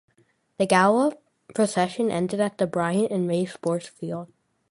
[0.57, 1.15] The gala
[1.53, 4.31] procession ended at the Bryant and May sports field.